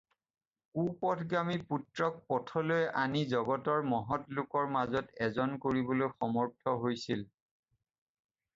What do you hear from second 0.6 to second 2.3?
কুপথগামী পুত্ৰক